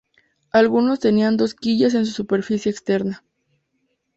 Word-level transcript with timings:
Algunos 0.51 0.99
tenían 0.99 1.37
dos 1.37 1.53
quillas 1.53 1.93
en 1.93 2.07
su 2.07 2.11
superficie 2.13 2.71
externa. 2.71 3.23